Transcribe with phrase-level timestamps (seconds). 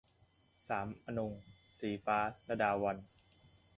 [0.67, 1.41] สามอนงค์-
[1.79, 2.17] ศรีฟ้า
[2.47, 3.07] ลดาวัลย์